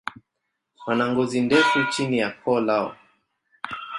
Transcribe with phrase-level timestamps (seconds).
[0.85, 2.95] Wana ngozi ndefu chini ya koo lao.